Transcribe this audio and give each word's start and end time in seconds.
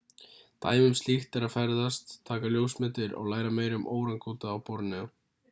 dæmi 0.65 0.85
um 0.91 0.95
slíkt 0.99 1.37
er 1.39 1.45
að 1.47 1.53
ferðast 1.55 2.15
taka 2.31 2.51
ljósmyndir 2.55 3.15
og 3.21 3.29
læra 3.35 3.53
meira 3.59 3.79
um 3.83 3.87
órangútana 3.99 4.57
á 4.59 4.63
borneó 4.73 5.07